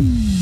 Mm-hmm. 0.00 0.39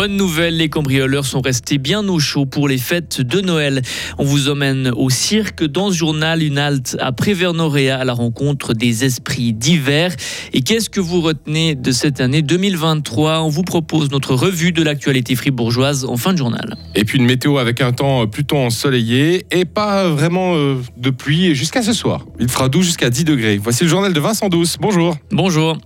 Bonne 0.00 0.16
nouvelle, 0.16 0.56
les 0.56 0.70
cambrioleurs 0.70 1.26
sont 1.26 1.42
restés 1.42 1.76
bien 1.76 2.08
au 2.08 2.18
chaud 2.18 2.46
pour 2.46 2.68
les 2.68 2.78
fêtes 2.78 3.20
de 3.20 3.42
Noël. 3.42 3.82
On 4.16 4.24
vous 4.24 4.48
emmène 4.48 4.90
au 4.96 5.10
cirque 5.10 5.62
dans 5.62 5.90
ce 5.90 5.96
journal, 5.98 6.42
une 6.42 6.56
halte 6.56 6.96
à 7.00 7.12
Prévernoréa 7.12 7.98
à 7.98 8.04
la 8.06 8.14
rencontre 8.14 8.72
des 8.72 9.04
esprits 9.04 9.52
d'hiver. 9.52 10.16
Et 10.54 10.62
qu'est-ce 10.62 10.88
que 10.88 11.00
vous 11.00 11.20
retenez 11.20 11.74
de 11.74 11.92
cette 11.92 12.22
année 12.22 12.40
2023 12.40 13.42
On 13.42 13.50
vous 13.50 13.62
propose 13.62 14.10
notre 14.10 14.34
revue 14.34 14.72
de 14.72 14.82
l'actualité 14.82 15.36
fribourgeoise 15.36 16.06
en 16.06 16.16
fin 16.16 16.32
de 16.32 16.38
journal. 16.38 16.78
Et 16.94 17.04
puis 17.04 17.18
une 17.18 17.26
météo 17.26 17.58
avec 17.58 17.82
un 17.82 17.92
temps 17.92 18.26
plutôt 18.26 18.56
ensoleillé 18.56 19.44
et 19.50 19.66
pas 19.66 20.08
vraiment 20.08 20.54
euh, 20.54 20.76
de 20.96 21.10
pluie 21.10 21.54
jusqu'à 21.54 21.82
ce 21.82 21.92
soir. 21.92 22.24
Il 22.38 22.48
fera 22.48 22.70
12 22.70 22.86
jusqu'à 22.86 23.10
10 23.10 23.24
degrés. 23.26 23.58
Voici 23.58 23.84
le 23.84 23.90
journal 23.90 24.14
de 24.14 24.20
Vincent 24.20 24.48
Douce. 24.48 24.78
Bonjour. 24.80 25.18
Bonjour. 25.30 25.76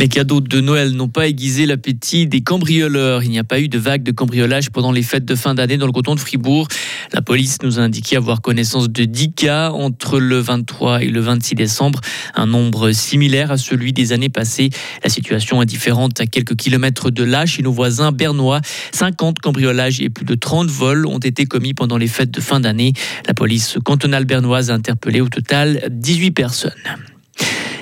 Les 0.00 0.08
cadeaux 0.08 0.40
de 0.40 0.62
Noël 0.62 0.92
n'ont 0.92 1.10
pas 1.10 1.28
aiguisé 1.28 1.66
l'appétit 1.66 2.26
des 2.26 2.40
cambrioleurs. 2.40 3.22
Il 3.22 3.28
n'y 3.28 3.38
a 3.38 3.44
pas 3.44 3.60
eu 3.60 3.68
de 3.68 3.78
vague 3.78 4.02
de 4.02 4.12
cambriolage 4.12 4.70
pendant 4.70 4.92
les 4.92 5.02
fêtes 5.02 5.26
de 5.26 5.34
fin 5.34 5.54
d'année 5.54 5.76
dans 5.76 5.84
le 5.84 5.92
canton 5.92 6.14
de 6.14 6.20
Fribourg. 6.20 6.68
La 7.12 7.20
police 7.20 7.58
nous 7.62 7.78
a 7.78 7.82
indiqué 7.82 8.16
avoir 8.16 8.40
connaissance 8.40 8.88
de 8.88 9.04
10 9.04 9.34
cas 9.34 9.70
entre 9.72 10.18
le 10.18 10.38
23 10.38 11.02
et 11.02 11.08
le 11.08 11.20
26 11.20 11.54
décembre, 11.54 12.00
un 12.34 12.46
nombre 12.46 12.92
similaire 12.92 13.50
à 13.52 13.58
celui 13.58 13.92
des 13.92 14.12
années 14.14 14.30
passées. 14.30 14.70
La 15.04 15.10
situation 15.10 15.60
est 15.60 15.66
différente 15.66 16.18
à 16.18 16.24
quelques 16.24 16.56
kilomètres 16.56 17.10
de 17.10 17.22
là, 17.22 17.44
chez 17.44 17.62
nos 17.62 17.72
voisins 17.72 18.10
bernois. 18.10 18.62
50 18.92 19.40
cambriolages 19.40 20.00
et 20.00 20.08
plus 20.08 20.24
de 20.24 20.34
30 20.34 20.70
vols 20.70 21.04
ont 21.04 21.18
été 21.18 21.44
commis 21.44 21.74
pendant 21.74 21.98
les 21.98 22.08
fêtes 22.08 22.30
de 22.30 22.40
fin 22.40 22.58
d'année. 22.58 22.94
La 23.26 23.34
police 23.34 23.76
cantonale 23.84 24.24
bernoise 24.24 24.70
a 24.70 24.74
interpellé 24.74 25.20
au 25.20 25.28
total 25.28 25.82
18 25.90 26.30
personnes. 26.30 26.72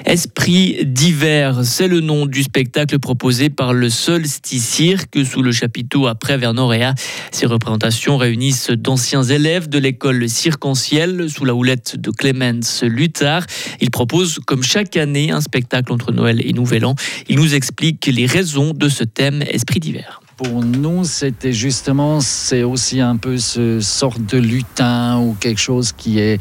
Esprit 0.05 0.85
d'hiver, 0.85 1.61
c'est 1.65 1.89
le 1.89 2.01
nom 2.01 2.27
du 2.27 2.43
spectacle 2.43 2.99
proposé 2.99 3.51
par 3.51 3.73
le 3.73 3.91
Solstice 3.91 4.67
Cirque 4.67 5.25
sous 5.25 5.43
le 5.43 5.53
chapiteau 5.53 6.07
après 6.07 6.39
Vernoréa. 6.39 6.95
Ces 7.31 7.47
représentations 7.47 8.17
réunissent 8.17 8.71
d'anciens 8.71 9.23
élèves 9.23 9.69
de 9.69 9.79
l'école 9.79 10.29
cirque-en-ciel 10.29 11.29
sous 11.29 11.45
la 11.45 11.55
houlette 11.55 11.97
de 11.97 12.11
Clemens 12.11 12.83
Luthard. 12.83 13.45
Il 13.81 13.91
propose, 13.91 14.39
comme 14.47 14.63
chaque 14.63 14.97
année, 14.97 15.31
un 15.31 15.41
spectacle 15.41 15.93
entre 15.93 16.13
Noël 16.13 16.41
et 16.45 16.53
Nouvel 16.53 16.85
An. 16.85 16.95
Il 17.29 17.37
nous 17.37 17.55
explique 17.55 18.07
les 18.07 18.27
raisons 18.27 18.73
de 18.73 18.89
ce 18.89 19.05
thème 19.05 19.43
Esprit 19.43 19.81
d'hiver 19.81 20.21
pour 20.39 20.63
nous, 20.63 21.03
c'était 21.03 21.53
justement, 21.53 22.21
c'est 22.21 22.63
aussi 22.63 23.01
un 23.01 23.17
peu 23.17 23.39
ce 23.39 23.81
sorte 23.81 24.25
de 24.25 24.39
lutin 24.39 25.19
ou 25.19 25.35
quelque 25.35 25.61
chose 25.61 25.91
qui 25.91 26.21
est 26.21 26.41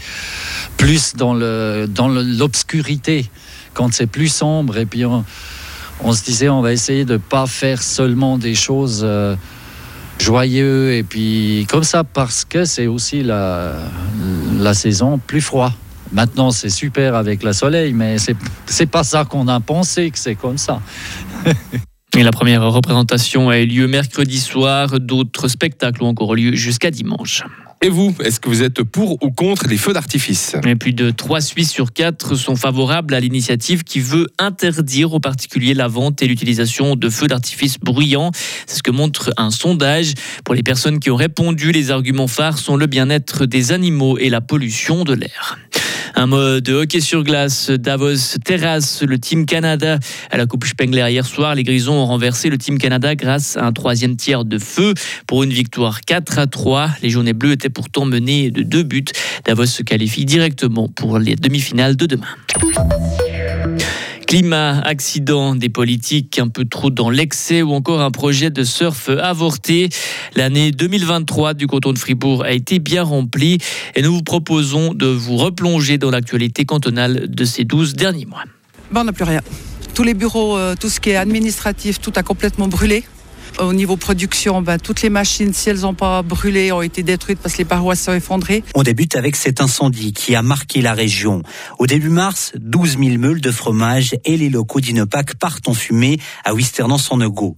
plus 0.78 1.16
dans 1.16 1.34
le 1.34 1.88
dans 1.90 2.08
l'obscurité 2.08 3.28
quand 3.78 3.94
c'est 3.94 4.08
plus 4.08 4.28
sombre. 4.28 4.78
Et 4.78 4.88
puis 4.88 5.06
on, 5.06 5.24
se 6.12 6.24
disait, 6.24 6.50
on 6.50 6.62
va 6.62 6.74
essayer 6.74 7.06
de 7.06 7.18
pas 7.18 7.46
faire 7.46 7.84
seulement 7.84 8.40
des 8.40 8.56
choses 8.56 9.02
euh, 9.04 9.36
joyeuses 10.20 10.96
et 10.96 11.04
puis 11.04 11.68
comme 11.70 11.84
ça 11.84 12.04
parce 12.04 12.44
que 12.44 12.66
c'est 12.66 12.88
aussi 12.88 13.22
la, 13.22 13.76
la 14.60 14.74
saison 14.74 15.20
plus 15.20 15.42
froid. 15.42 15.72
Maintenant, 16.12 16.52
c'est 16.52 16.70
super 16.70 17.16
avec 17.16 17.44
le 17.44 17.54
soleil, 17.54 17.94
mais 17.94 18.16
c'est 18.66 18.86
pas 18.86 19.04
ça 19.04 19.26
qu'on 19.26 19.48
a 19.48 19.60
pensé 19.60 20.10
que 20.10 20.18
c'est 20.18 20.36
comme 20.36 20.58
ça. 20.58 20.82
Et 22.18 22.24
la 22.24 22.32
première 22.32 22.64
représentation 22.64 23.50
a 23.50 23.60
eu 23.60 23.66
lieu 23.66 23.88
mercredi 23.88 24.40
soir. 24.40 25.00
D'autres 25.00 25.50
spectacles 25.50 26.04
ont 26.04 26.08
encore 26.08 26.34
lieu 26.34 26.56
jusqu'à 26.56 26.90
dimanche. 26.90 27.44
Et 27.84 27.90
vous, 27.90 28.16
est-ce 28.24 28.40
que 28.40 28.50
vous 28.50 28.64
êtes 28.64 28.82
pour 28.82 29.24
ou 29.24 29.30
contre 29.30 29.68
les 29.68 29.78
feux 29.78 29.94
d'artifice? 29.94 30.56
Plus 30.80 30.94
de 30.94 31.12
3 31.12 31.42
Suisses 31.42 31.70
sur 31.70 31.94
4 31.94 32.34
sont 32.34 32.56
favorables 32.56 33.14
à 33.14 33.20
l'initiative 33.20 33.84
qui 33.84 34.00
veut 34.00 34.28
interdire 34.40 35.14
aux 35.14 35.20
particuliers 35.20 35.76
la 35.76 35.88
vente 35.88 36.24
et 36.24 36.28
l'utilisation 36.28 36.96
de 36.96 37.10
feux 37.10 37.28
d'artifice 37.28 37.78
bruyants. 37.80 38.32
C'est 38.66 38.78
ce 38.78 38.84
que 38.84 38.90
montre 38.90 39.32
un 39.38 39.52
sondage. 39.52 40.14
Pour 40.44 40.56
les 40.56 40.64
personnes 40.64 41.00
qui 41.00 41.12
ont 41.12 41.16
répondu, 41.16 41.72
les 41.72 41.92
arguments 41.92 42.28
phares 42.28 42.58
sont 42.58 42.78
le 42.78 42.88
bien-être 42.88 43.46
des 43.46 43.72
animaux 43.72 44.18
et 44.18 44.30
la 44.30 44.42
pollution 44.42 45.04
de 45.04 45.14
l'air. 45.14 45.60
Un 46.20 46.26
mode 46.26 46.64
de 46.64 46.74
hockey 46.74 47.00
sur 47.00 47.24
glace, 47.24 47.70
Davos 47.70 48.40
terrasse 48.44 49.04
le 49.04 49.20
Team 49.20 49.46
Canada 49.46 50.00
à 50.32 50.38
la 50.38 50.48
Coupe 50.48 50.66
Spengler 50.66 51.06
hier 51.12 51.24
soir. 51.24 51.54
Les 51.54 51.62
Grisons 51.62 51.94
ont 51.94 52.08
renversé 52.08 52.50
le 52.50 52.58
Team 52.58 52.80
Canada 52.80 53.14
grâce 53.14 53.56
à 53.56 53.66
un 53.68 53.72
troisième 53.72 54.16
tiers 54.16 54.44
de 54.44 54.58
feu 54.58 54.96
pour 55.28 55.44
une 55.44 55.52
victoire 55.54 56.02
4 56.02 56.40
à 56.40 56.48
3. 56.48 56.90
Les 57.04 57.12
Jaunets 57.12 57.34
Bleus 57.34 57.52
étaient 57.52 57.70
pourtant 57.70 58.06
menés 58.06 58.50
de 58.50 58.64
deux 58.64 58.82
buts. 58.82 59.06
Davos 59.46 59.68
se 59.68 59.84
qualifie 59.84 60.26
directement 60.26 60.88
pour 60.88 61.20
les 61.20 61.36
demi-finales 61.36 61.96
de 61.96 62.08
demain. 62.08 62.26
Climat, 64.28 64.82
accident, 64.82 65.56
des 65.56 65.70
politiques 65.70 66.38
un 66.38 66.50
peu 66.50 66.66
trop 66.66 66.90
dans 66.90 67.10
l'excès 67.10 67.62
ou 67.62 67.72
encore 67.72 68.02
un 68.02 68.12
projet 68.12 68.50
de 68.50 68.66
surf 68.66 69.08
avorté. 69.08 69.88
L'année 70.36 70.72
2023 70.72 71.54
du 71.54 71.66
canton 71.66 71.94
de 71.94 71.98
Fribourg 71.98 72.44
a 72.44 72.52
été 72.52 72.80
bien 72.80 73.04
remplie 73.04 73.58
et 73.96 74.02
nous 74.02 74.14
vous 74.14 74.24
proposons 74.24 74.94
de 74.94 75.06
vous 75.06 75.38
replonger 75.38 75.98
dans 75.98 76.12
l'actualité 76.12 76.66
cantonale 76.66 77.30
de 77.30 77.46
ces 77.46 77.64
12 77.64 77.94
derniers 77.94 78.26
mois. 78.26 78.44
Ben, 78.92 79.02
on 79.02 79.04
n'a 79.06 79.14
plus 79.14 79.24
rien. 79.24 79.40
Tous 79.94 80.04
les 80.04 80.14
bureaux, 80.14 80.58
euh, 80.58 80.76
tout 80.78 80.90
ce 80.90 81.00
qui 81.00 81.12
est 81.12 81.16
administratif, 81.16 82.02
tout 82.02 82.12
a 82.18 82.22
complètement 82.22 82.68
brûlé. 82.68 83.06
Au 83.60 83.74
niveau 83.74 83.98
production, 83.98 84.62
ben, 84.62 84.78
toutes 84.78 85.02
les 85.02 85.10
machines, 85.10 85.52
si 85.52 85.70
elles 85.70 85.80
n'ont 85.80 85.96
pas 85.96 86.22
brûlé, 86.22 86.72
ont 86.72 86.84
été 86.84 87.02
détruites 87.02 87.40
parce 87.40 87.56
que 87.56 87.60
les 87.60 87.66
parois 87.66 87.96
sont 87.96 88.14
effondrées. 88.14 88.64
On 88.76 88.84
débute 88.84 89.16
avec 89.16 89.36
cet 89.36 89.62
incendie 89.62 90.14
qui 90.14 90.36
a 90.36 90.44
marqué 90.44 90.82
la 90.82 90.94
région. 90.94 91.42
Au 91.80 91.88
début 91.88 92.10
mars, 92.10 92.52
12 92.60 93.00
000 93.00 93.18
meules 93.18 93.42
de 93.42 93.50
fromage 93.50 94.16
et 94.26 94.38
les 94.38 94.50
locaux 94.50 94.80
d'Inopac 94.80 95.36
partent 95.36 95.68
en 95.68 95.74
fumée 95.74 96.20
à 96.46 96.54
Wisternance-en-Ego. 96.54 97.56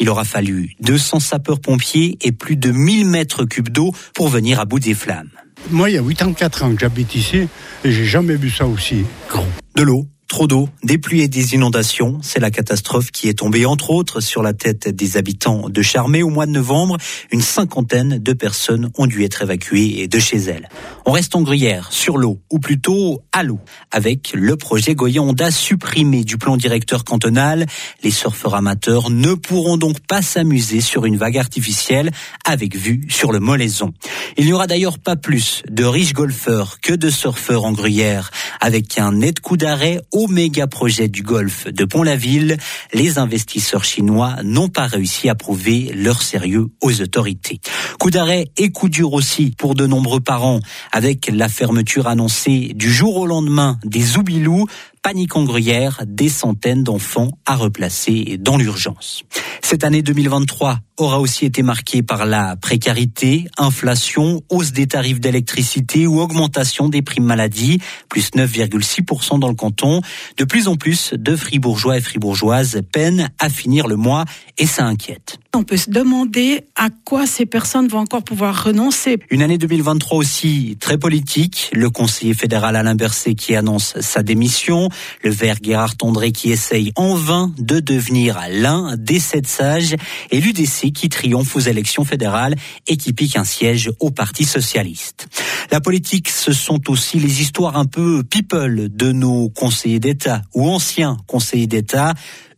Il 0.00 0.08
aura 0.08 0.24
fallu 0.24 0.74
200 0.80 1.20
sapeurs-pompiers 1.20 2.18
et 2.22 2.32
plus 2.32 2.56
de 2.56 2.70
1000 2.72 3.06
mètres 3.06 3.44
cubes 3.44 3.68
d'eau 3.68 3.92
pour 4.14 4.28
venir 4.28 4.58
à 4.58 4.64
bout 4.64 4.80
des 4.80 4.94
flammes. 4.94 5.30
Moi, 5.70 5.90
il 5.90 5.94
y 5.94 5.98
a 5.98 6.02
84 6.02 6.64
ans 6.64 6.74
que 6.74 6.80
j'habite 6.80 7.14
ici 7.14 7.48
et 7.84 7.92
j'ai 7.92 8.04
jamais 8.04 8.34
vu 8.34 8.50
ça 8.50 8.66
aussi 8.66 9.04
grand. 9.28 9.46
De 9.76 9.82
l'eau, 9.82 10.06
Trop 10.28 10.48
d'eau, 10.48 10.68
des 10.82 10.98
pluies 10.98 11.22
et 11.22 11.28
des 11.28 11.54
inondations, 11.54 12.18
c'est 12.20 12.40
la 12.40 12.50
catastrophe 12.50 13.12
qui 13.12 13.28
est 13.28 13.38
tombée 13.38 13.64
entre 13.64 13.90
autres 13.90 14.20
sur 14.20 14.42
la 14.42 14.54
tête 14.54 14.88
des 14.88 15.16
habitants 15.16 15.68
de 15.68 15.82
Charmé 15.82 16.22
au 16.22 16.30
mois 16.30 16.46
de 16.46 16.50
novembre. 16.50 16.96
Une 17.30 17.40
cinquantaine 17.40 18.18
de 18.18 18.32
personnes 18.32 18.90
ont 18.98 19.06
dû 19.06 19.22
être 19.22 19.42
évacuées 19.42 20.08
de 20.08 20.18
chez 20.18 20.38
elles. 20.38 20.68
On 21.06 21.12
reste 21.12 21.36
en 21.36 21.42
gruyère, 21.42 21.92
sur 21.92 22.18
l'eau, 22.18 22.40
ou 22.50 22.58
plutôt 22.58 23.22
à 23.32 23.44
l'eau, 23.44 23.60
avec 23.92 24.32
le 24.34 24.56
projet 24.56 24.96
Goya 24.96 25.22
supprimé 25.50 26.24
du 26.24 26.38
plan 26.38 26.56
directeur 26.56 27.04
cantonal. 27.04 27.64
Les 28.02 28.10
surfeurs 28.10 28.56
amateurs 28.56 29.10
ne 29.10 29.34
pourront 29.34 29.76
donc 29.76 30.00
pas 30.00 30.22
s'amuser 30.22 30.80
sur 30.80 31.06
une 31.06 31.16
vague 31.16 31.38
artificielle 31.38 32.10
avec 32.44 32.76
vue 32.76 33.06
sur 33.08 33.30
le 33.30 33.38
Molaison. 33.38 33.92
Il 34.36 34.46
n'y 34.46 34.52
aura 34.52 34.66
d'ailleurs 34.66 34.98
pas 34.98 35.14
plus 35.14 35.62
de 35.70 35.84
riches 35.84 36.14
golfeurs 36.14 36.80
que 36.80 36.92
de 36.92 37.10
surfeurs 37.10 37.64
en 37.64 37.72
gruyère, 37.72 38.32
avec 38.60 38.98
un 38.98 39.12
net 39.12 39.38
coup 39.38 39.56
d'arrêt 39.56 40.00
au 40.16 40.28
méga 40.28 40.66
projet 40.66 41.08
du 41.08 41.22
golfe 41.22 41.66
de 41.66 41.84
Pont-la-Ville, 41.84 42.56
les 42.94 43.18
investisseurs 43.18 43.84
chinois 43.84 44.36
n'ont 44.44 44.70
pas 44.70 44.86
réussi 44.86 45.28
à 45.28 45.34
prouver 45.34 45.92
leur 45.94 46.22
sérieux 46.22 46.68
aux 46.80 47.02
autorités. 47.02 47.60
Coup 48.00 48.10
d'arrêt 48.10 48.46
et 48.56 48.70
coup 48.70 48.88
dur 48.88 49.12
aussi 49.12 49.52
pour 49.58 49.74
de 49.74 49.86
nombreux 49.86 50.20
parents, 50.20 50.60
avec 50.90 51.30
la 51.30 51.50
fermeture 51.50 52.06
annoncée 52.06 52.72
du 52.74 52.90
jour 52.90 53.16
au 53.16 53.26
lendemain 53.26 53.78
des 53.84 54.16
Oubilous, 54.16 54.66
panique 55.02 55.36
en 55.36 55.44
gruyère, 55.44 56.00
des 56.06 56.30
centaines 56.30 56.82
d'enfants 56.82 57.32
à 57.44 57.54
replacer 57.54 58.38
dans 58.40 58.56
l'urgence. 58.56 59.22
Cette 59.68 59.82
année 59.82 60.00
2023 60.00 60.78
aura 60.96 61.18
aussi 61.18 61.44
été 61.44 61.64
marquée 61.64 62.00
par 62.00 62.24
la 62.24 62.54
précarité, 62.54 63.48
inflation, 63.58 64.44
hausse 64.48 64.70
des 64.70 64.86
tarifs 64.86 65.18
d'électricité 65.18 66.06
ou 66.06 66.20
augmentation 66.20 66.88
des 66.88 67.02
primes 67.02 67.24
maladie, 67.24 67.80
plus 68.08 68.30
9,6% 68.30 69.40
dans 69.40 69.48
le 69.48 69.56
canton. 69.56 70.02
De 70.36 70.44
plus 70.44 70.68
en 70.68 70.76
plus 70.76 71.14
de 71.14 71.34
fribourgeois 71.34 71.96
et 71.96 72.00
fribourgeoises 72.00 72.80
peinent 72.92 73.28
à 73.40 73.48
finir 73.48 73.88
le 73.88 73.96
mois 73.96 74.24
et 74.56 74.66
ça 74.66 74.84
inquiète. 74.84 75.40
On 75.56 75.64
peut 75.64 75.78
se 75.78 75.88
demander 75.88 76.66
à 76.74 76.90
quoi 76.90 77.26
ces 77.26 77.46
personnes 77.46 77.88
vont 77.88 78.00
encore 78.00 78.22
pouvoir 78.22 78.64
renoncer. 78.64 79.16
Une 79.30 79.40
année 79.40 79.56
2023 79.56 80.18
aussi 80.18 80.76
très 80.80 80.98
politique. 80.98 81.70
Le 81.72 81.88
conseiller 81.88 82.34
fédéral 82.34 82.76
Alain 82.76 82.94
Berset 82.94 83.34
qui 83.34 83.56
annonce 83.56 83.98
sa 84.00 84.22
démission. 84.22 84.90
Le 85.24 85.30
vert 85.30 85.56
Gérard 85.62 85.96
Tondré 85.96 86.32
qui 86.32 86.50
essaye 86.50 86.92
en 86.94 87.14
vain 87.14 87.54
de 87.56 87.80
devenir 87.80 88.38
l'un 88.50 88.96
des 88.98 89.18
sept 89.18 89.46
sages. 89.46 89.96
Et 90.30 90.42
l'UDC 90.42 90.92
qui 90.92 91.08
triomphe 91.08 91.56
aux 91.56 91.60
élections 91.60 92.04
fédérales 92.04 92.54
et 92.86 92.98
qui 92.98 93.14
pique 93.14 93.36
un 93.36 93.44
siège 93.44 93.90
au 93.98 94.10
Parti 94.10 94.44
socialiste. 94.44 95.26
La 95.72 95.80
politique, 95.80 96.28
ce 96.28 96.52
sont 96.52 96.90
aussi 96.90 97.18
les 97.18 97.40
histoires 97.40 97.78
un 97.78 97.86
peu 97.86 98.22
people 98.24 98.94
de 98.94 99.10
nos 99.10 99.48
conseillers 99.48 100.00
d'État 100.00 100.42
ou 100.54 100.68
anciens 100.68 101.16
conseillers 101.26 101.66
d'État. 101.66 102.12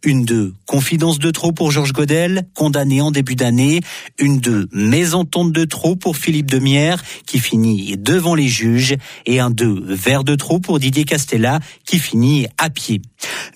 Une 0.04 0.24
de 0.24 0.54
confidence 0.66 1.18
de 1.18 1.30
trop 1.32 1.50
pour 1.50 1.72
Georges 1.72 1.92
Godel, 1.92 2.48
condamné 2.54 3.00
en 3.00 3.10
début 3.10 3.34
d'année. 3.34 3.80
Une 4.18 4.38
de 4.38 4.68
mésentente 4.72 5.52
de 5.52 5.64
trop 5.64 5.96
pour 5.96 6.16
Philippe 6.16 6.50
Demière, 6.50 7.02
qui 7.26 7.40
finit 7.40 7.96
devant 7.96 8.36
les 8.36 8.46
juges. 8.46 8.94
Et 9.26 9.40
un 9.40 9.50
de 9.50 9.66
verre 9.66 10.22
de 10.22 10.36
trop 10.36 10.60
pour 10.60 10.78
Didier 10.78 11.04
Castella, 11.04 11.58
qui 11.84 11.98
finit 11.98 12.46
à 12.58 12.70
pied. 12.70 13.02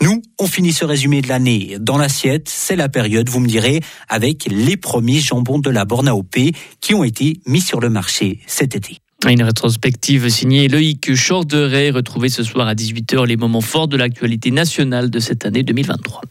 Nous, 0.00 0.20
on 0.40 0.46
finit 0.46 0.72
ce 0.72 0.84
résumé 0.84 1.22
de 1.22 1.28
l'année 1.28 1.76
dans 1.80 1.96
l'assiette. 1.96 2.48
C'est 2.48 2.76
la 2.76 2.88
période, 2.88 3.28
vous 3.28 3.40
me 3.40 3.48
direz, 3.48 3.80
avec 4.08 4.46
les 4.50 4.76
premiers 4.76 5.20
jambons 5.20 5.60
de 5.60 5.70
la 5.70 5.84
Borne 5.84 6.08
AOP 6.08 6.36
qui 6.80 6.94
ont 6.94 7.04
été 7.04 7.40
mis 7.46 7.60
sur 7.60 7.80
le 7.80 7.88
marché 7.88 8.40
cet 8.48 8.74
été. 8.74 8.98
Une 9.28 9.44
rétrospective 9.44 10.28
signée 10.28 10.66
Loïc 10.66 11.12
Chorderet, 11.14 11.90
retrouvée 11.90 12.28
ce 12.28 12.42
soir 12.42 12.66
à 12.66 12.74
18h 12.74 13.24
les 13.24 13.36
moments 13.36 13.60
forts 13.60 13.86
de 13.86 13.96
l'actualité 13.96 14.50
nationale 14.50 15.10
de 15.10 15.20
cette 15.20 15.46
année 15.46 15.62
2023. 15.62 16.22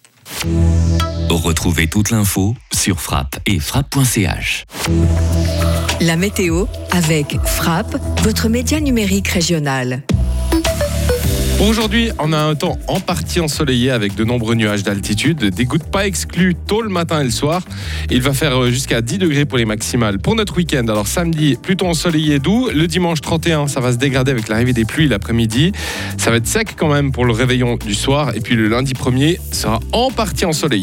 Retrouvez 1.30 1.88
toute 1.88 2.12
l'info 2.12 2.56
sur 2.74 3.01
frappe 3.01 3.39
et 3.45 3.60
frappe.ch. 3.60 4.66
La 6.00 6.16
météo 6.16 6.66
avec 6.92 7.38
Frappe, 7.45 7.95
votre 8.24 8.50
média 8.50 8.80
numérique 8.80 9.28
régional. 9.28 10.04
Aujourd'hui, 11.61 12.09
on 12.17 12.33
a 12.33 12.39
un 12.39 12.55
temps 12.55 12.79
en 12.87 12.99
partie 12.99 13.39
ensoleillé 13.39 13.91
avec 13.91 14.15
de 14.15 14.23
nombreux 14.23 14.55
nuages 14.55 14.81
d'altitude, 14.81 15.37
des 15.37 15.65
gouttes 15.65 15.85
pas 15.85 16.07
exclues 16.07 16.55
tôt 16.55 16.81
le 16.81 16.89
matin 16.89 17.21
et 17.21 17.23
le 17.23 17.29
soir. 17.29 17.61
Il 18.09 18.23
va 18.23 18.33
faire 18.33 18.59
euh, 18.59 18.71
jusqu'à 18.71 19.03
10 19.03 19.19
degrés 19.19 19.45
pour 19.45 19.59
les 19.59 19.65
maximales 19.65 20.17
pour 20.17 20.33
notre 20.33 20.57
week-end. 20.57 20.87
Alors 20.87 21.05
samedi, 21.05 21.59
plutôt 21.61 21.85
ensoleillé 21.85 22.39
doux. 22.39 22.69
Le 22.73 22.87
dimanche 22.87 23.21
31, 23.21 23.67
ça 23.67 23.79
va 23.79 23.91
se 23.91 23.97
dégrader 23.97 24.31
avec 24.31 24.47
l'arrivée 24.47 24.73
des 24.73 24.85
pluies 24.85 25.07
l'après-midi. 25.07 25.71
Ça 26.17 26.31
va 26.31 26.37
être 26.37 26.47
sec 26.47 26.69
quand 26.75 26.91
même 26.91 27.11
pour 27.11 27.25
le 27.25 27.31
réveillon 27.31 27.77
du 27.77 27.93
soir. 27.93 28.35
Et 28.35 28.39
puis 28.39 28.55
le 28.55 28.67
lundi 28.67 28.93
1er 28.93 29.37
sera 29.51 29.79
en 29.91 30.09
partie 30.09 30.45
ensoleillé. 30.45 30.79